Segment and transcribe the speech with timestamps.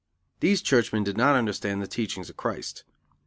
[0.39, 2.83] These churchmen did not understand the teachings of Christ.